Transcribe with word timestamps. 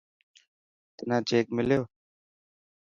تنا 0.97 1.17
چيڪ 1.27 1.45
مليو. 1.55 1.81